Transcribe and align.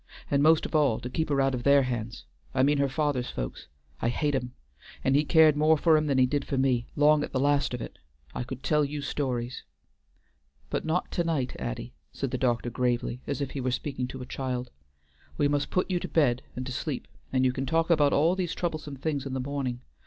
And 0.31 0.41
most 0.41 0.65
of 0.65 0.73
all 0.73 0.99
to 0.99 1.11
keep 1.11 1.29
her 1.29 1.39
out 1.39 1.53
of 1.53 1.61
their 1.61 1.83
hands, 1.83 2.25
I 2.55 2.63
mean 2.63 2.79
her 2.79 2.89
father's 2.89 3.29
folks. 3.29 3.67
I 4.01 4.09
hate 4.09 4.33
'em, 4.33 4.55
and 5.03 5.15
he 5.15 5.23
cared 5.23 5.55
more 5.55 5.77
for 5.77 5.95
'em 5.95 6.07
than 6.07 6.17
he 6.17 6.25
did 6.25 6.43
for 6.43 6.57
me, 6.57 6.87
long 6.95 7.23
at 7.23 7.33
the 7.33 7.39
last 7.39 7.71
of 7.75 7.83
it.... 7.83 7.99
I 8.33 8.41
could 8.41 8.63
tell 8.63 8.83
you 8.83 9.03
stories!" 9.03 9.61
"But 10.71 10.85
not 10.85 11.11
to 11.11 11.23
night, 11.23 11.55
Addy," 11.59 11.93
said 12.11 12.31
the 12.31 12.39
doctor 12.39 12.71
gravely, 12.71 13.21
as 13.27 13.41
if 13.41 13.51
he 13.51 13.61
were 13.61 13.69
speaking 13.69 14.07
to 14.07 14.23
a 14.23 14.25
child. 14.25 14.71
"We 15.37 15.47
must 15.47 15.69
put 15.69 15.91
you 15.91 15.99
to 15.99 16.07
bed 16.07 16.41
and 16.55 16.65
to 16.65 16.71
sleep, 16.71 17.07
and 17.31 17.45
you 17.45 17.53
can 17.53 17.67
talk 17.67 17.91
about 17.91 18.11
all 18.11 18.35
these 18.35 18.55
troublesome 18.55 18.95
things 18.95 19.27
in 19.27 19.35
the 19.35 19.39
morning. 19.39 19.81